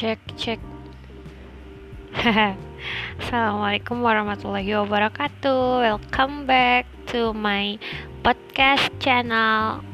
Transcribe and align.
cek 0.00 0.16
cek. 0.40 0.60
Assalamualaikum 3.20 4.00
warahmatullahi 4.00 4.72
wabarakatuh. 4.80 5.84
Welcome 5.84 6.48
back 6.48 6.88
to 7.12 7.36
my 7.36 7.76
podcast 8.24 8.88
channel 8.96 9.84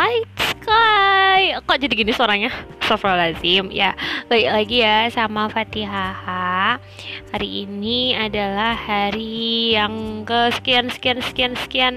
Light 0.00 0.32
Sky. 0.40 1.60
Kok 1.60 1.76
jadi 1.76 1.92
gini 1.92 2.16
suaranya? 2.16 2.56
Astagfirullahaladzim. 2.80 3.68
Ya, 3.68 3.92
balik 4.32 4.48
lagi 4.48 4.80
ya 4.80 5.12
sama 5.12 5.52
Fatihah 5.52 6.80
Hari 7.28 7.68
ini 7.68 8.16
adalah 8.16 8.72
hari 8.72 9.76
yang 9.76 10.24
ke 10.24 10.56
sekian 10.56 10.88
sekian 10.88 11.20
sekian 11.20 11.52
sekian 11.60 11.94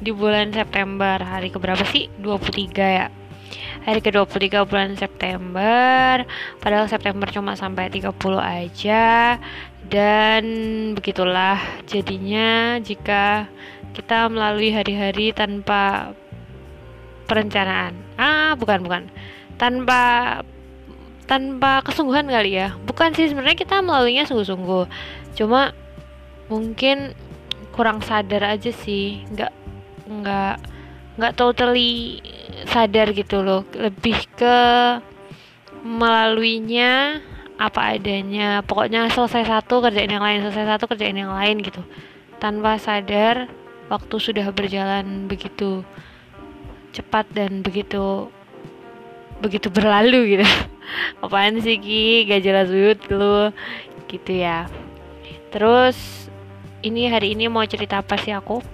Di 0.00 0.08
bulan 0.08 0.56
September. 0.56 1.20
Hari 1.20 1.52
keberapa 1.52 1.84
sih? 1.92 2.08
23 2.24 2.80
ya 2.80 3.12
hari 3.82 3.98
ke-23 3.98 4.62
bulan 4.66 4.94
September. 4.94 6.22
Padahal 6.62 6.86
September 6.86 7.26
cuma 7.30 7.58
sampai 7.58 7.90
30 7.90 8.14
aja. 8.38 9.38
Dan 9.82 10.44
begitulah 10.94 11.58
jadinya 11.90 12.78
jika 12.80 13.50
kita 13.92 14.30
melalui 14.30 14.72
hari-hari 14.72 15.34
tanpa 15.34 16.14
perencanaan. 17.26 17.98
Ah 18.16 18.54
bukan 18.54 18.80
bukan. 18.86 19.02
Tanpa 19.58 20.00
tanpa 21.26 21.82
kesungguhan 21.82 22.30
kali 22.30 22.56
ya. 22.56 22.78
Bukan 22.86 23.12
sih 23.18 23.28
sebenarnya 23.28 23.58
kita 23.58 23.82
melaluinya 23.82 24.24
sungguh-sungguh. 24.24 24.84
Cuma 25.34 25.74
mungkin 26.46 27.12
kurang 27.74 28.00
sadar 28.00 28.46
aja 28.46 28.70
sih. 28.70 29.26
Nggak 29.34 29.52
nggak 30.06 30.56
nggak 31.18 31.34
totally 31.36 32.22
sadar 32.72 33.12
gitu 33.12 33.44
loh. 33.44 33.68
Lebih 33.76 34.24
ke 34.32 34.58
melaluinya 35.84 37.20
apa 37.60 38.00
adanya. 38.00 38.64
Pokoknya 38.64 39.12
selesai 39.12 39.44
satu 39.44 39.84
kerjain 39.84 40.08
yang 40.08 40.24
lain 40.24 40.40
selesai 40.48 40.66
satu 40.76 40.88
kerjain 40.88 41.14
yang 41.14 41.36
lain 41.36 41.60
gitu. 41.60 41.84
Tanpa 42.40 42.80
sadar 42.80 43.52
waktu 43.92 44.16
sudah 44.16 44.48
berjalan 44.50 45.28
begitu 45.28 45.84
cepat 46.96 47.28
dan 47.36 47.60
begitu 47.60 48.32
begitu 49.44 49.68
berlalu 49.68 50.40
gitu. 50.40 50.46
Apaan 51.24 51.60
sih 51.60 51.76
Ki? 51.76 52.24
Gak 52.24 52.40
jelas 52.40 52.72
banget 52.72 53.00
lu. 53.12 53.52
Gitu 54.08 54.32
ya. 54.40 54.64
Terus 55.52 56.26
ini 56.82 57.06
hari 57.06 57.36
ini 57.36 57.46
mau 57.46 57.62
cerita 57.68 58.00
apa 58.00 58.16
sih 58.16 58.32
aku? 58.32 58.64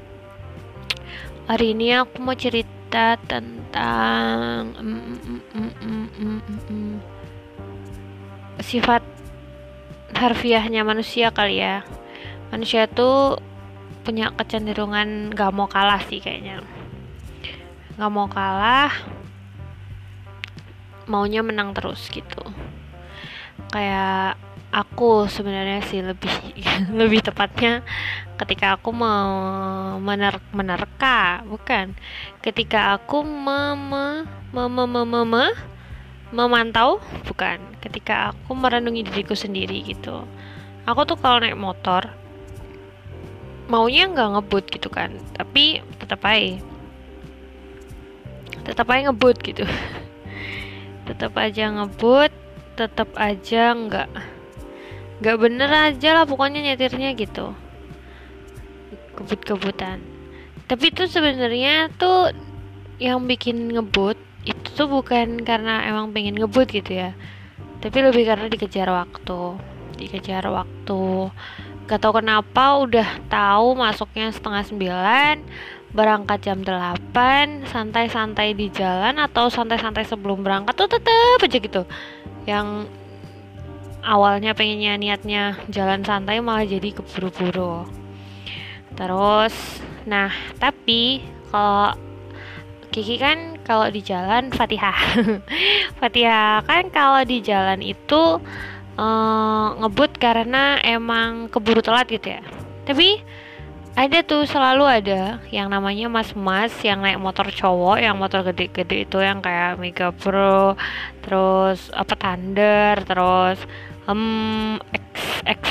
Hari 1.51 1.73
ini 1.75 1.97
aku 1.97 2.20
mau 2.20 2.36
cerita 2.36 2.78
tentang 2.91 4.72
mm, 4.72 5.41
mm, 5.53 6.08
mm, 6.17 6.97
sifat 8.64 9.05
harfiahnya 10.17 10.83
manusia 10.83 11.30
kali 11.30 11.61
ya. 11.62 11.84
Manusia 12.48 12.89
tuh 12.89 13.39
punya 14.03 14.33
kecenderungan 14.33 15.36
gak 15.36 15.53
mau 15.53 15.69
kalah 15.69 16.00
sih 16.08 16.19
kayaknya. 16.19 16.64
Gak 18.00 18.11
mau 18.12 18.27
kalah 18.27 18.92
maunya 21.08 21.41
menang 21.41 21.73
terus 21.73 22.08
gitu. 22.08 22.41
Kayak 23.73 24.41
aku 24.69 25.27
sebenarnya 25.28 25.80
sih 25.86 26.05
lebih 26.05 26.33
lebih 27.00 27.24
tepatnya 27.24 27.80
ketika 28.38 28.77
aku 28.78 28.94
mau 28.94 29.30
mener 29.98 30.38
menerka 30.55 31.42
bukan. 31.48 31.97
Ketika 32.44 32.94
aku 32.96 33.24
mem 33.24 33.91
mem 34.52 34.69
mem 34.70 34.94
mem 34.94 35.34
memantau 36.30 37.00
bukan. 37.27 37.58
Ketika 37.80 38.33
aku 38.34 38.55
merenungi 38.55 39.07
diriku 39.08 39.33
sendiri 39.33 39.83
gitu. 39.84 40.24
Aku 40.89 41.05
tuh 41.05 41.20
kalau 41.20 41.40
naik 41.42 41.58
motor 41.58 42.08
maunya 43.68 44.08
nggak 44.08 44.39
ngebut 44.39 44.64
gitu 44.73 44.89
kan. 44.89 45.17
Tapi 45.36 45.83
tetap 46.01 46.24
aja 46.24 46.61
tetap 48.64 48.86
aja 48.92 49.08
ngebut 49.08 49.36
gitu. 49.40 49.64
Tetap 51.08 51.33
aja 51.40 51.73
ngebut 51.73 52.28
tetap 52.78 53.11
aja 53.18 53.74
nggak 53.74 54.38
nggak 55.18 55.36
bener 55.39 55.70
aja 55.70 56.08
lah 56.14 56.24
pokoknya 56.24 56.62
nyetirnya 56.62 57.14
gitu. 57.18 57.55
Kebut-kebutan. 59.18 59.98
Tapi 60.68 60.84
itu 60.95 61.08
sebenarnya 61.08 61.90
tuh 61.96 62.30
yang 63.02 63.24
bikin 63.27 63.73
ngebut 63.73 64.18
itu 64.46 64.68
tuh 64.74 64.86
bukan 64.86 65.42
karena 65.42 65.83
emang 65.86 66.14
pengen 66.14 66.39
ngebut 66.39 66.70
gitu 66.70 67.02
ya. 67.02 67.11
Tapi 67.78 67.98
lebih 67.98 68.27
karena 68.27 68.46
dikejar 68.46 68.90
waktu. 68.90 69.58
Dikejar 69.98 70.46
waktu. 70.51 71.30
Gak 71.89 72.05
tau 72.05 72.12
kenapa 72.12 72.84
udah 72.84 73.08
tahu 73.33 73.74
masuknya 73.74 74.28
setengah 74.28 74.62
sembilan 74.67 75.34
berangkat 75.89 76.45
jam 76.45 76.61
8 76.61 77.64
santai-santai 77.64 78.52
di 78.52 78.68
jalan 78.68 79.17
atau 79.17 79.48
santai-santai 79.48 80.05
sebelum 80.05 80.45
berangkat 80.45 80.77
tuh 80.77 80.89
tetep 80.90 81.40
aja 81.40 81.58
gitu. 81.58 81.83
Yang 82.45 82.92
awalnya 84.05 84.55
pengennya 84.55 84.98
niatnya 84.98 85.59
jalan 85.70 86.03
santai 86.03 86.42
malah 86.42 86.67
jadi 86.67 86.95
keburu-buru. 86.95 87.86
Terus 88.95 89.55
nah 90.09 90.33
tapi 90.57 91.23
kalau 91.53 91.95
Kiki 92.89 93.20
kan 93.20 93.61
kalau 93.69 93.92
di 93.92 94.01
jalan 94.01 94.48
Fatihah. 94.48 94.97
Fatihah 96.01 96.64
kan 96.64 96.89
kalau 96.89 97.20
di 97.23 97.45
jalan 97.45 97.85
itu 97.85 98.41
uh, 98.97 99.67
ngebut 99.79 100.17
karena 100.17 100.81
emang 100.81 101.53
keburu 101.53 101.85
telat 101.85 102.08
gitu 102.08 102.41
ya. 102.41 102.42
Tapi 102.89 103.20
ada 103.98 104.23
tuh 104.23 104.47
selalu 104.47 104.85
ada. 104.86 105.42
Yang 105.51 105.69
namanya 105.75 106.07
mas-mas 106.07 106.70
yang 106.86 107.03
naik 107.03 107.19
motor 107.19 107.51
cowok 107.51 107.98
yang 107.98 108.14
motor 108.14 108.47
gede-gede 108.47 109.03
itu 109.03 109.19
yang 109.19 109.42
kayak 109.42 109.75
Mega 109.83 110.14
Pro 110.14 110.79
terus 111.27 111.91
apa 111.91 112.14
Thunder 112.14 113.03
terus 113.03 113.58
um, 114.07 114.79
X 114.95 115.07
X 115.42 115.63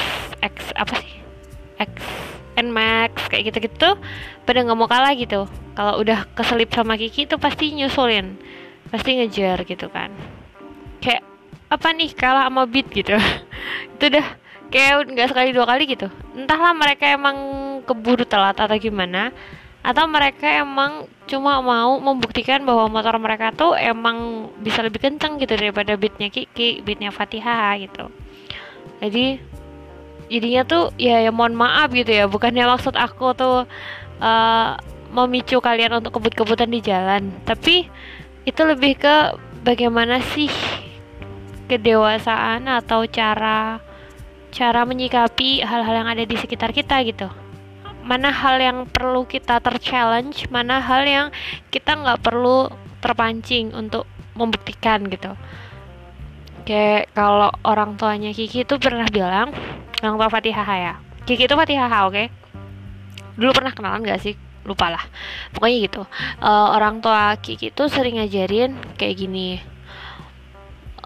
X 0.43 0.55
apa 0.75 0.93
sih? 0.99 1.15
X 1.79 1.93
N 2.59 2.67
Max 2.75 3.31
kayak 3.31 3.53
gitu-gitu 3.53 3.95
pada 4.43 4.59
nggak 4.59 4.75
mau 4.75 4.91
kalah 4.91 5.15
gitu. 5.15 5.47
Kalau 5.77 6.03
udah 6.03 6.27
keselip 6.35 6.73
sama 6.75 6.99
Kiki 6.99 7.31
itu 7.31 7.39
pasti 7.39 7.71
nyusulin 7.71 8.35
pasti 8.91 9.23
ngejar 9.23 9.63
gitu 9.63 9.87
kan. 9.87 10.11
Kayak 10.99 11.23
apa 11.71 11.87
nih 11.95 12.11
kalah 12.11 12.51
sama 12.51 12.67
Beat? 12.67 12.91
gitu. 12.91 13.15
Itu 13.99 14.03
udah 14.07 14.27
kayak 14.71 15.11
nggak 15.11 15.27
sekali 15.31 15.49
dua 15.51 15.67
kali 15.67 15.83
gitu. 15.87 16.07
Entahlah 16.35 16.71
mereka 16.71 17.11
emang 17.11 17.35
keburu 17.87 18.27
telat 18.27 18.59
atau 18.59 18.75
gimana? 18.75 19.31
Atau 19.81 20.03
mereka 20.11 20.51
emang 20.51 21.07
cuma 21.23 21.63
mau 21.63 21.95
membuktikan 22.03 22.59
bahwa 22.67 22.91
motor 22.91 23.15
mereka 23.23 23.55
tuh 23.55 23.71
emang 23.79 24.49
bisa 24.59 24.83
lebih 24.83 24.99
kencang 24.99 25.39
gitu 25.39 25.55
daripada 25.55 25.95
beatnya 25.95 26.27
Kiki, 26.27 26.83
beatnya 26.83 27.15
Fatihah 27.15 27.79
gitu. 27.79 28.11
Jadi 28.99 29.39
jadinya 30.27 30.67
tuh 30.67 30.91
ya 30.99 31.23
ya 31.23 31.31
mohon 31.31 31.55
maaf 31.55 31.95
gitu 31.95 32.11
ya. 32.11 32.27
Bukannya 32.27 32.67
maksud 32.67 32.99
aku 32.99 33.31
tuh 33.31 33.63
uh, 34.19 34.69
memicu 35.15 35.63
kalian 35.63 36.03
untuk 36.03 36.19
kebut-kebutan 36.19 36.67
di 36.67 36.83
jalan. 36.83 37.31
Tapi 37.47 37.87
itu 38.43 38.61
lebih 38.67 38.99
ke 38.99 39.15
bagaimana 39.63 40.19
sih 40.35 40.51
kedewasaan 41.67 42.67
atau 42.67 43.03
cara 43.07 43.83
cara 44.51 44.81
menyikapi 44.87 45.61
hal-hal 45.61 45.95
yang 46.03 46.09
ada 46.09 46.23
di 46.23 46.35
sekitar 46.39 46.71
kita 46.71 47.03
gitu 47.03 47.27
mana 48.07 48.31
hal 48.31 48.57
yang 48.57 48.87
perlu 48.87 49.27
kita 49.27 49.59
terchallenge 49.59 50.47
mana 50.47 50.79
hal 50.79 51.03
yang 51.03 51.27
kita 51.67 51.93
nggak 51.93 52.23
perlu 52.23 52.71
terpancing 53.03 53.75
untuk 53.75 54.07
membuktikan 54.33 55.03
gitu. 55.11 55.35
Kayak 56.63 57.11
kalau 57.15 57.51
orang 57.63 57.95
tuanya 57.99 58.31
Kiki 58.31 58.63
itu 58.63 58.75
pernah 58.79 59.07
bilang 59.07 59.51
orang 60.03 60.15
tua 60.15 60.29
Fatihah 60.31 60.69
ya? 60.79 60.93
Kiki 61.27 61.47
itu 61.47 61.55
Fatihah 61.55 61.91
oke? 62.07 62.13
Okay? 62.15 62.27
dulu 63.37 63.53
pernah 63.53 63.71
kenalan 63.71 64.01
gak 64.03 64.19
sih? 64.19 64.33
Lupa 64.67 64.91
lah. 64.91 65.03
Pokoknya 65.55 65.77
gitu. 65.87 66.01
Uh, 66.43 66.75
orang 66.75 66.99
tua 66.99 67.39
Kiki 67.39 67.71
itu 67.71 67.87
sering 67.87 68.19
ngajarin 68.19 68.75
kayak 68.99 69.15
gini. 69.15 69.63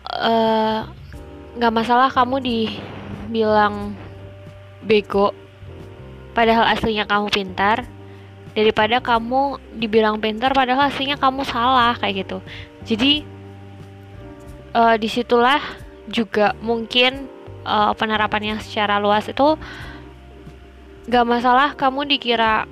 Uh, 0.09 0.89
nggak 1.55 1.73
masalah 1.75 2.09
kamu 2.09 2.41
dibilang 2.41 3.93
bego 4.81 5.35
padahal 6.31 6.67
aslinya 6.71 7.07
kamu 7.07 7.27
pintar 7.31 7.87
daripada 8.51 8.99
kamu 8.99 9.59
dibilang 9.79 10.19
pintar 10.19 10.51
padahal 10.51 10.91
aslinya 10.91 11.15
kamu 11.15 11.47
salah 11.47 11.95
kayak 11.95 12.27
gitu. 12.27 12.37
Jadi 12.83 13.23
uh, 14.75 14.95
di 14.99 15.07
situlah 15.07 15.61
juga 16.11 16.51
mungkin 16.59 17.29
uh, 17.63 17.95
penerapan 17.95 18.55
yang 18.55 18.59
secara 18.59 18.99
luas 18.99 19.27
itu 19.29 19.55
gak 21.07 21.25
masalah 21.25 21.73
kamu 21.73 22.05
dikira 22.07 22.67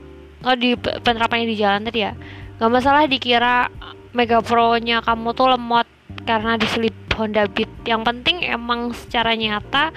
oh 0.46 0.56
di 0.56 0.76
penerapannya 0.78 1.48
di 1.50 1.58
jalan 1.58 1.82
tadi 1.82 2.06
ya 2.06 2.14
gak 2.62 2.72
masalah 2.72 3.10
dikira 3.10 3.68
Mega 4.10 4.42
Pro 4.42 4.74
nya 4.82 5.06
kamu 5.06 5.38
tuh 5.38 5.54
lemot 5.54 5.86
karena 6.26 6.58
diselip 6.58 6.94
Honda 7.14 7.46
Beat. 7.46 7.70
Yang 7.86 8.02
penting 8.10 8.42
emang 8.42 8.96
secara 8.96 9.38
nyata 9.38 9.94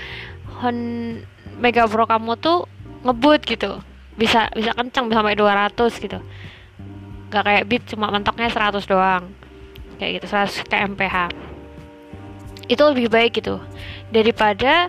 Hon 0.60 0.76
Mega 1.56 1.88
Pro 1.88 2.04
kamu 2.04 2.36
tuh 2.36 2.68
ngebut 3.02 3.40
gitu. 3.44 3.82
Bisa 4.14 4.48
bisa 4.54 4.72
kenceng 4.74 5.10
bisa 5.10 5.20
sampai 5.20 5.36
200 5.38 6.02
gitu. 6.02 6.18
Gak 7.32 7.44
kayak 7.44 7.64
Beat 7.66 7.82
cuma 7.90 8.08
mentoknya 8.10 8.48
100 8.48 8.86
doang. 8.86 9.30
Kayak 9.98 10.22
gitu 10.22 10.26
100 10.30 10.70
kmph 10.70 11.16
itu 12.70 12.82
lebih 12.82 13.10
baik 13.10 13.42
gitu. 13.42 13.58
Daripada 14.14 14.88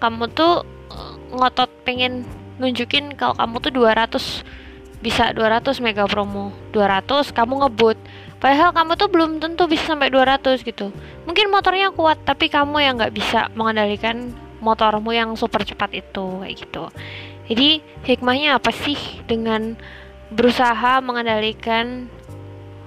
kamu 0.00 0.32
tuh 0.32 0.64
eh, 0.90 1.12
ngotot 1.36 1.70
pengen 1.86 2.26
nunjukin 2.58 3.14
kalau 3.14 3.36
kamu 3.36 3.54
tuh 3.62 3.72
200 3.72 5.02
bisa 5.02 5.34
200 5.34 5.82
mega 5.84 6.06
promo. 6.08 6.54
200 6.74 7.30
kamu 7.34 7.66
ngebut. 7.66 7.98
Padahal 8.42 8.74
kamu 8.74 8.92
tuh 8.98 9.08
belum 9.10 9.30
tentu 9.38 9.70
bisa 9.70 9.94
sampai 9.94 10.10
200 10.10 10.66
gitu. 10.66 10.90
Mungkin 11.26 11.50
motornya 11.50 11.94
kuat 11.94 12.22
tapi 12.26 12.50
kamu 12.50 12.82
yang 12.82 12.98
nggak 12.98 13.14
bisa 13.14 13.46
mengendalikan 13.54 14.34
motormu 14.62 15.10
yang 15.10 15.34
super 15.34 15.66
cepat 15.66 15.90
itu 15.90 16.24
kayak 16.38 16.54
gitu 16.54 16.86
jadi 17.52 17.84
hikmahnya 18.08 18.56
apa 18.56 18.72
sih 18.72 18.96
dengan 19.28 19.76
berusaha 20.32 21.04
mengendalikan 21.04 22.08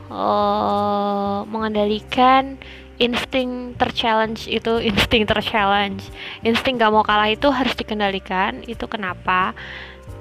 uh, 0.10 1.46
mengendalikan 1.46 2.58
insting 2.98 3.78
terchallenge 3.78 4.50
itu 4.50 4.82
insting 4.90 5.30
terchallenge? 5.30 6.10
Insting 6.42 6.82
gak 6.82 6.90
mau 6.90 7.06
kalah 7.06 7.30
itu 7.30 7.46
harus 7.54 7.78
dikendalikan. 7.78 8.66
Itu 8.66 8.90
kenapa? 8.90 9.54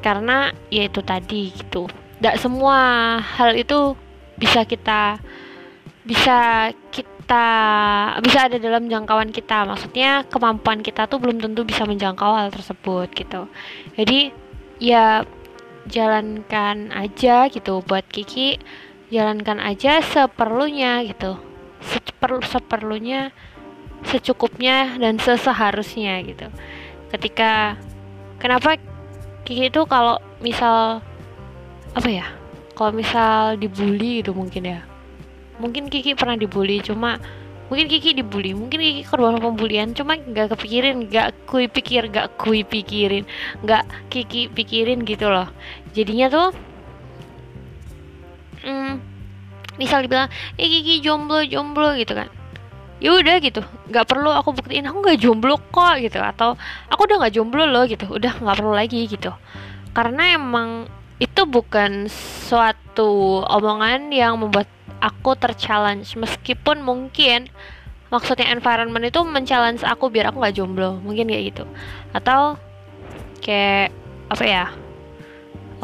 Karena 0.05 0.53
ya 0.69 0.93
itu 0.93 1.01
tadi 1.01 1.49
gitu. 1.49 1.89
Tidak 2.21 2.37
semua 2.37 3.17
hal 3.25 3.57
itu 3.57 3.97
bisa 4.37 4.69
kita 4.69 5.17
bisa 6.05 6.69
kita 6.93 7.14
bisa 8.21 8.39
ada 8.47 8.57
dalam 8.61 8.87
jangkauan 8.87 9.33
kita. 9.33 9.65
Maksudnya 9.65 10.25
kemampuan 10.29 10.85
kita 10.85 11.09
tuh 11.09 11.19
belum 11.19 11.41
tentu 11.41 11.65
bisa 11.65 11.89
menjangkau 11.89 12.33
hal 12.33 12.49
tersebut 12.53 13.09
gitu. 13.13 13.49
Jadi 13.97 14.33
ya 14.81 15.25
jalankan 15.89 16.93
aja 16.93 17.49
gitu 17.49 17.81
buat 17.85 18.05
Kiki. 18.09 18.61
Jalankan 19.13 19.61
aja 19.61 20.01
seperlunya 20.01 21.05
gitu. 21.09 21.37
Seperlu 21.85 22.41
seperlunya 22.45 23.33
secukupnya 24.05 24.97
dan 25.01 25.21
seseharusnya 25.21 26.21
gitu. 26.25 26.49
Ketika 27.13 27.81
kenapa 28.41 28.77
Kiki 29.45 29.69
itu 29.69 29.85
kalau 29.89 30.21
misal 30.41 31.05
apa 31.93 32.09
ya? 32.09 32.27
Kalau 32.75 32.91
misal 32.91 33.55
dibully 33.55 34.25
itu 34.25 34.35
mungkin 34.35 34.67
ya 34.67 34.94
mungkin 35.59 35.87
Kiki 35.87 36.19
pernah 36.19 36.35
dibully 36.35 36.83
cuma 36.83 37.19
mungkin 37.71 37.87
Kiki 37.89 38.13
dibully 38.19 38.53
mungkin 38.53 38.81
Kiki 38.83 39.03
korban 39.07 39.41
pembulian 39.41 39.95
cuma 39.97 40.19
nggak 40.19 40.55
kepikirin 40.57 41.09
nggak 41.09 41.47
kui 41.49 41.71
pikir 41.71 42.11
nggak 42.11 42.37
kui 42.37 42.67
pikirin 42.67 43.25
nggak 43.63 43.85
Kiki 44.11 44.51
pikirin 44.53 45.07
gitu 45.07 45.31
loh. 45.31 45.49
Jadinya 45.95 46.27
tuh 46.29 46.49
hmm, 48.67 48.93
misal 49.81 50.05
dibilang 50.05 50.29
eh 50.59 50.67
Kiki 50.67 51.01
jomblo 51.01 51.41
jomblo 51.47 51.95
gitu 51.97 52.13
kan. 52.13 52.29
Ya 53.03 53.11
udah 53.15 53.37
gitu 53.43 53.61
nggak 53.91 54.07
perlu 54.07 54.31
aku 54.33 54.55
buktiin 54.55 54.87
aku 54.89 54.99
nggak 55.03 55.19
jomblo 55.21 55.61
kok 55.71 56.01
gitu 56.01 56.19
atau 56.23 56.57
aku 56.89 57.01
udah 57.11 57.27
nggak 57.27 57.35
jomblo 57.37 57.65
loh 57.69 57.85
gitu 57.85 58.07
udah 58.11 58.43
nggak 58.43 58.57
perlu 58.59 58.75
lagi 58.75 59.07
gitu. 59.07 59.33
Karena 59.95 60.35
emang 60.35 60.91
itu 61.23 61.47
bukan 61.47 62.11
suatu 62.51 63.41
omongan 63.47 64.11
yang 64.11 64.35
membuat 64.35 64.67
aku 65.05 65.37
terchallenge. 65.37 66.17
Meskipun 66.17 66.81
mungkin 66.81 67.53
maksudnya 68.09 68.49
environment 68.49 69.05
itu 69.05 69.21
men-challenge 69.21 69.85
aku 69.85 70.09
biar 70.09 70.33
aku 70.33 70.41
nggak 70.41 70.57
jomblo. 70.57 70.97
Mungkin 71.05 71.29
kayak 71.29 71.45
gitu. 71.53 71.65
Atau 72.17 72.57
kayak 73.45 73.93
apa 74.33 74.45
ya 74.49 74.65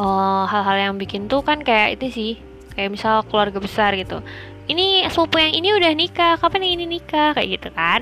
eh, 0.01 0.43
hal-hal 0.49 0.77
yang 0.89 0.95
bikin 0.97 1.29
tuh 1.29 1.45
kan 1.45 1.61
kayak 1.61 2.01
itu 2.01 2.05
sih. 2.09 2.33
Kayak 2.73 2.97
misal 2.97 3.21
keluarga 3.29 3.61
besar 3.61 3.93
gitu. 3.93 4.25
Ini 4.65 5.11
sepupu 5.11 5.37
yang 5.37 5.53
ini 5.53 5.69
udah 5.75 5.91
nikah 5.93 6.33
kapan 6.39 6.65
yang 6.65 6.73
ini 6.81 6.97
nikah? 6.97 7.37
Kayak 7.37 7.61
gitu 7.61 7.69
kan. 7.75 8.01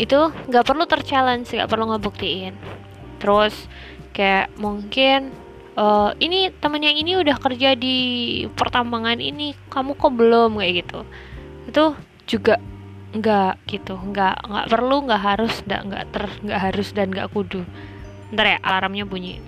Itu 0.00 0.34
nggak 0.50 0.64
perlu 0.66 0.84
terchallenge 0.90 1.52
nggak 1.54 1.70
perlu 1.70 1.94
ngebuktiin. 1.94 2.56
Terus 3.20 3.54
kayak 4.16 4.48
mungkin 4.56 5.30
uh, 5.76 6.10
ini 6.18 6.50
temen 6.58 6.82
yang 6.82 6.96
ini 6.96 7.18
udah 7.18 7.36
kerja 7.38 7.74
di 7.76 7.98
pertambangan 8.54 9.18
ini 9.18 9.54
kamu 9.68 9.94
kok 9.98 10.12
belum? 10.14 10.58
Kayak 10.58 10.74
gitu. 10.86 11.00
Itu 11.68 11.84
juga 12.26 12.54
nggak 13.10 13.66
gitu 13.66 13.98
nggak 13.98 14.46
nggak 14.46 14.66
perlu 14.70 15.02
nggak 15.02 15.18
harus 15.18 15.54
nggak 15.66 15.82
nggak 15.82 16.04
ter 16.14 16.24
nggak 16.46 16.60
harus 16.70 16.88
dan 16.94 17.08
nggak 17.10 17.30
kudu. 17.34 17.62
Ntar 18.30 18.46
ya 18.46 18.58
alarmnya 18.62 19.04
bunyi. 19.06 19.42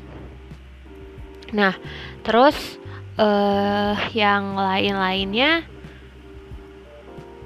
Nah 1.55 1.79
terus 2.27 2.57
uh, 3.19 3.95
yang 4.11 4.59
lain-lainnya 4.59 5.63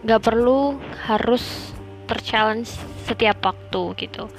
nggak 0.06 0.22
perlu 0.22 0.78
harus 1.10 1.74
terchallenge 2.06 2.70
setiap 3.04 3.42
waktu 3.42 4.06
gitu 4.06 4.30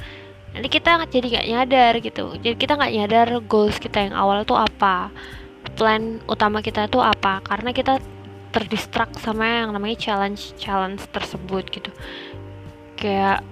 nanti 0.57 0.73
kita 0.73 1.05
jadi 1.05 1.27
nggak 1.37 1.47
nyadar 1.53 1.93
gitu. 2.01 2.25
Jadi 2.41 2.55
kita 2.57 2.73
nggak 2.73 2.93
nyadar 2.97 3.27
goals 3.45 3.77
kita 3.77 4.09
yang 4.09 4.17
awal 4.17 4.41
tuh 4.41 4.57
apa. 4.57 5.13
Plan 5.77 6.17
utama 6.25 6.65
kita 6.65 6.89
tuh 6.89 7.05
apa. 7.05 7.45
Karena 7.45 7.69
kita 7.69 8.01
terdistrak 8.49 9.13
sama 9.21 9.45
yang 9.45 9.69
namanya 9.69 10.01
challenge 10.01 10.57
challenge 10.57 11.05
tersebut 11.13 11.69
gitu. 11.69 11.93
Kayak 12.97 13.45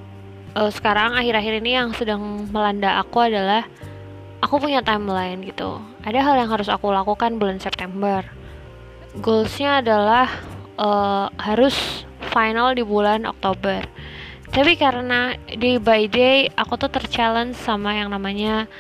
uh, 0.58 0.74
sekarang 0.74 1.14
akhir-akhir 1.14 1.62
ini 1.62 1.78
yang 1.78 1.94
sedang 1.94 2.50
melanda 2.50 2.98
aku 2.98 3.30
adalah 3.30 3.70
aku 4.42 4.58
punya 4.58 4.82
timeline 4.82 5.46
gitu. 5.46 5.78
Ada 6.02 6.26
hal 6.26 6.42
yang 6.42 6.50
harus 6.50 6.74
aku 6.74 6.90
lakukan 6.90 7.38
bulan 7.38 7.62
September. 7.62 8.26
Goalsnya 9.22 9.86
adalah 9.86 10.26
uh, 10.82 11.30
harus 11.38 12.02
final 12.34 12.74
di 12.74 12.82
bulan 12.82 13.30
Oktober 13.30 13.86
tapi 14.56 14.80
karena 14.80 15.36
day 15.60 15.76
by 15.76 16.08
day 16.08 16.48
aku 16.56 16.80
tuh 16.80 16.88
terchallenge 16.88 17.60
sama 17.60 17.92
yang 17.92 18.08
namanya 18.08 18.72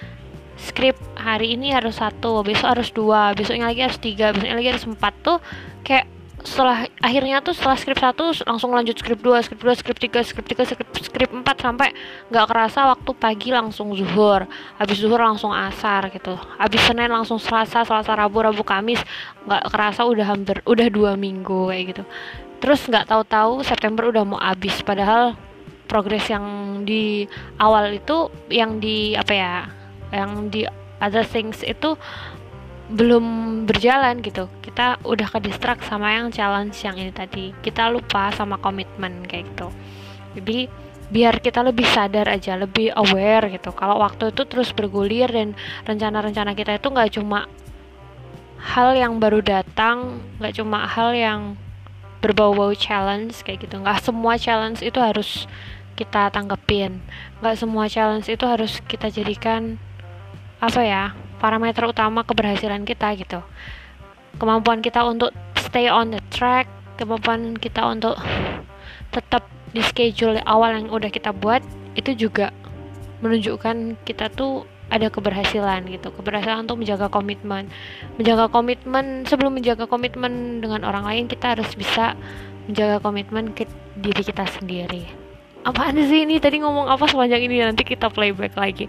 script. 0.56 1.04
Hari 1.19 1.60
ini 1.60 1.75
harus 1.75 2.00
satu 2.00 2.48
besok 2.48 2.80
harus 2.80 2.95
dua 2.95 3.36
besoknya 3.36 3.68
lagi 3.68 3.83
harus 3.83 4.00
tiga 4.00 4.31
besoknya 4.31 4.56
lagi 4.56 4.72
harus 4.72 4.88
empat 4.88 5.13
tuh 5.19 5.38
kayak 5.83 6.07
setelah 6.46 6.86
akhirnya 7.01 7.41
tuh 7.41 7.58
setelah 7.58 7.75
skrip 7.75 7.98
satu 7.98 8.29
langsung 8.46 8.72
lanjut 8.72 8.96
skrip 8.96 9.20
dua 9.20 9.41
skrip 9.41 9.60
dua 9.60 9.75
skrip 9.75 9.98
tiga 9.98 10.22
skrip 10.22 10.46
tiga 10.46 10.63
skrip 10.63 10.88
skrip 10.96 11.29
empat 11.34 11.60
sampai 11.60 11.91
nggak 12.29 12.46
kerasa 12.48 12.96
waktu 12.96 13.12
pagi 13.17 13.50
langsung 13.51 13.91
zuhur. 14.00 14.48
Habis 14.79 15.03
zuhur 15.03 15.20
langsung 15.20 15.51
asar 15.51 16.08
gitu. 16.13 16.39
Habis 16.55 16.88
senin 16.88 17.12
langsung 17.12 17.36
selasa 17.36 17.84
selasa 17.84 18.15
rabu 18.15 18.39
rabu 18.39 18.63
kamis 18.63 19.03
nggak 19.44 19.75
kerasa 19.75 20.08
udah 20.08 20.24
hampir 20.24 20.63
udah 20.63 20.88
dua 20.88 21.20
minggu 21.20 21.67
kayak 21.67 21.84
gitu. 21.91 22.03
Terus 22.63 22.79
nggak 22.88 23.12
tahu-tahu 23.12 23.60
September 23.67 24.08
udah 24.08 24.24
mau 24.24 24.39
habis 24.39 24.79
padahal 24.86 25.36
progres 25.86 26.27
yang 26.27 26.46
di 26.84 27.30
awal 27.62 27.94
itu 27.94 28.30
yang 28.50 28.82
di 28.82 29.13
apa 29.13 29.34
ya 29.34 29.54
yang 30.13 30.50
di 30.50 30.65
other 31.01 31.25
things 31.25 31.62
itu 31.65 31.98
belum 32.86 33.25
berjalan 33.65 34.22
gitu. 34.22 34.46
Kita 34.62 35.01
udah 35.01 35.27
ke 35.30 35.39
distrak 35.42 35.82
sama 35.86 36.13
yang 36.13 36.30
challenge 36.30 36.77
yang 36.86 36.98
ini 37.01 37.10
tadi. 37.10 37.50
Kita 37.65 37.89
lupa 37.89 38.30
sama 38.30 38.62
komitmen 38.62 39.25
kayak 39.25 39.50
gitu. 39.54 39.68
Jadi 40.38 40.70
biar 41.10 41.38
kita 41.38 41.62
lebih 41.62 41.86
sadar 41.86 42.30
aja 42.30 42.58
lebih 42.58 42.94
aware 42.94 43.50
gitu. 43.54 43.74
Kalau 43.74 44.01
waktu 44.01 44.34
itu 44.34 44.46
terus 44.46 44.74
bergulir 44.74 45.30
dan 45.30 45.58
rencana-rencana 45.86 46.54
kita 46.54 46.77
itu 46.77 46.88
nggak 46.89 47.12
cuma 47.18 47.50
hal 48.62 48.98
yang 48.98 49.22
baru 49.22 49.46
datang 49.46 50.22
nggak 50.42 50.54
cuma 50.58 50.89
hal 50.89 51.13
yang 51.13 51.42
berbau-bau 52.22 52.74
challenge 52.74 53.42
kayak 53.46 53.65
gitu. 53.65 53.82
Nggak 53.82 54.01
semua 54.01 54.38
challenge 54.38 54.82
itu 54.82 54.98
harus 54.98 55.46
kita 55.96 56.30
tanggepin. 56.30 57.00
Nggak 57.40 57.56
semua 57.56 57.88
challenge 57.88 58.28
itu 58.28 58.44
harus 58.44 58.84
kita 58.86 59.08
jadikan 59.08 59.80
apa 60.60 60.82
ya 60.84 61.04
parameter 61.40 61.88
utama 61.88 62.28
keberhasilan 62.28 62.84
kita 62.84 63.16
gitu. 63.16 63.40
Kemampuan 64.36 64.84
kita 64.84 65.08
untuk 65.08 65.32
stay 65.56 65.88
on 65.88 66.12
the 66.12 66.22
track 66.30 66.68
kemampuan 67.00 67.56
kita 67.56 67.84
untuk 67.88 68.16
tetap 69.12 69.48
di 69.75 69.84
schedule 69.84 70.40
awal 70.48 70.72
yang 70.75 70.88
udah 70.92 71.12
kita 71.12 71.36
buat 71.36 71.64
itu 71.96 72.16
juga 72.16 72.52
menunjukkan 73.24 74.00
kita 74.04 74.32
tuh 74.36 74.68
ada 74.92 75.08
keberhasilan 75.08 75.88
gitu. 75.88 76.12
Keberhasilan 76.12 76.68
untuk 76.68 76.84
menjaga 76.84 77.08
komitmen. 77.08 77.72
Menjaga 78.20 78.52
komitmen 78.52 79.24
sebelum 79.24 79.56
menjaga 79.56 79.88
komitmen 79.88 80.60
dengan 80.60 80.84
orang 80.84 81.08
lain 81.08 81.25
kita 81.32 81.56
harus 81.56 81.72
bisa 81.74 82.14
menjaga 82.68 83.00
komitmen 83.00 83.56
ke 83.56 83.66
diri 83.96 84.22
kita 84.22 84.44
sendiri 84.48 85.25
apaan 85.65 85.98
sih 86.05 86.24
ini? 86.24 86.38
Tadi 86.38 86.62
ngomong 86.62 86.86
apa 86.86 87.10
sepanjang 87.10 87.41
ini? 87.41 87.65
Nanti 87.65 87.81
kita 87.81 88.13
playback 88.13 88.53
lagi. 88.53 88.86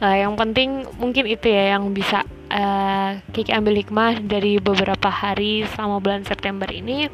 Uh, 0.00 0.16
yang 0.16 0.32
penting 0.34 0.88
mungkin 0.96 1.28
itu 1.28 1.52
ya 1.52 1.76
yang 1.76 1.92
bisa 1.92 2.24
uh, 2.48 3.20
Kiki 3.36 3.52
ambil 3.52 3.76
hikmah 3.76 4.24
dari 4.24 4.56
beberapa 4.56 5.12
hari 5.12 5.68
selama 5.76 6.00
bulan 6.00 6.24
September 6.24 6.66
ini. 6.72 7.12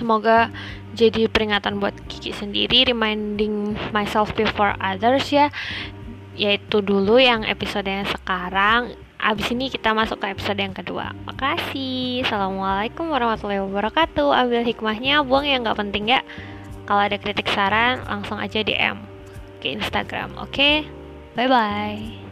Semoga 0.00 0.48
jadi 0.96 1.28
peringatan 1.28 1.78
buat 1.78 1.94
Kiki 2.08 2.32
sendiri 2.32 2.88
reminding 2.88 3.76
myself 3.92 4.32
before 4.32 4.72
others 4.80 5.28
ya. 5.28 5.52
Yaitu 6.40 6.80
dulu 6.80 7.20
yang 7.20 7.44
episode 7.44 7.84
yang 7.84 8.08
sekarang. 8.08 8.96
Abis 9.20 9.52
ini 9.52 9.68
kita 9.68 9.92
masuk 9.92 10.16
ke 10.16 10.32
episode 10.32 10.56
yang 10.56 10.72
kedua. 10.72 11.12
Makasih. 11.28 12.24
Assalamualaikum 12.24 13.12
warahmatullahi 13.12 13.60
wabarakatuh. 13.60 14.32
Ambil 14.32 14.64
hikmahnya 14.64 15.20
buang 15.20 15.44
yang 15.44 15.60
nggak 15.60 15.76
penting 15.76 16.16
ya 16.16 16.24
kalau 16.90 17.06
ada 17.06 17.22
kritik 17.22 17.46
saran 17.54 18.02
langsung 18.10 18.42
aja 18.42 18.66
DM 18.66 18.98
ke 19.62 19.78
Instagram 19.78 20.34
oke 20.42 20.50
okay? 20.50 20.82
bye 21.38 21.46
bye 21.46 22.29